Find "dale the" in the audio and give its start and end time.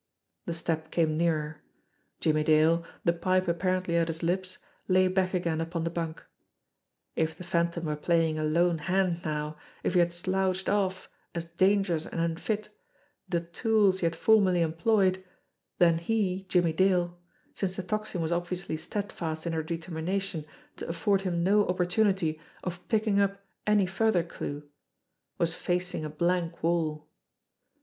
2.43-3.13